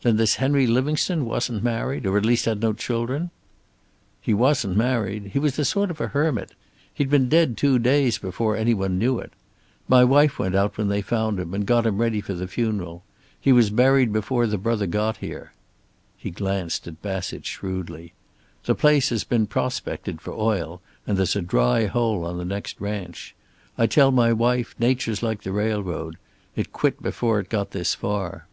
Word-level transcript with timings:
"Then 0.00 0.16
this 0.16 0.36
Henry 0.36 0.66
Livingstone 0.66 1.26
wasn't 1.26 1.62
married? 1.62 2.06
Or 2.06 2.16
at 2.16 2.24
least 2.24 2.46
had 2.46 2.62
no 2.62 2.72
children?" 2.72 3.30
"He 4.18 4.32
wasn't 4.32 4.78
married. 4.78 5.24
He 5.34 5.38
was 5.38 5.58
a 5.58 5.64
sort 5.66 5.90
of 5.90 5.98
hermit. 5.98 6.52
He'd 6.94 7.10
been 7.10 7.28
dead 7.28 7.58
two 7.58 7.78
days 7.78 8.16
before 8.16 8.56
any 8.56 8.72
one 8.72 8.96
knew 8.96 9.18
it. 9.18 9.30
My 9.86 10.04
wife 10.04 10.38
went 10.38 10.54
out 10.54 10.78
when 10.78 10.88
they 10.88 11.02
found 11.02 11.38
him 11.38 11.52
and 11.52 11.66
got 11.66 11.84
him 11.84 11.98
ready 11.98 12.22
for 12.22 12.32
the 12.32 12.48
funeral. 12.48 13.04
He 13.38 13.52
was 13.52 13.68
buried 13.68 14.10
before 14.10 14.46
the 14.46 14.56
brother 14.56 14.86
got 14.86 15.18
here." 15.18 15.52
He 16.16 16.30
glanced 16.30 16.86
at 16.88 17.02
Bassett 17.02 17.44
shrewdly. 17.44 18.14
"The 18.64 18.74
place 18.74 19.10
has 19.10 19.22
been 19.22 19.46
prospected 19.46 20.22
for 20.22 20.32
oil, 20.32 20.80
and 21.06 21.18
there's 21.18 21.36
a 21.36 21.42
dry 21.42 21.84
hole 21.84 22.24
on 22.24 22.38
the 22.38 22.44
next 22.46 22.80
ranch. 22.80 23.34
I 23.76 23.86
tell 23.86 24.12
my 24.12 24.32
wife 24.32 24.74
nature's 24.78 25.22
like 25.22 25.42
the 25.42 25.52
railroad. 25.52 26.16
It 26.56 26.72
quit 26.72 27.02
before 27.02 27.38
it 27.38 27.50
got 27.50 27.72
this 27.72 27.94
far." 27.94 28.46